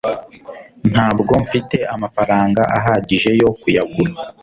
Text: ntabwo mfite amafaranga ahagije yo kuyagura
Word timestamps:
ntabwo 0.91 1.33
mfite 1.45 1.77
amafaranga 1.95 2.61
ahagije 2.77 3.29
yo 3.41 3.49
kuyagura 3.61 4.13